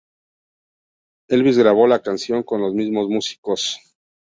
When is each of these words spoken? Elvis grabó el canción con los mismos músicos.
Elvis 1.29 1.59
grabó 1.59 1.85
el 1.85 2.01
canción 2.01 2.41
con 2.41 2.59
los 2.61 2.73
mismos 2.73 3.07
músicos. 3.07 3.79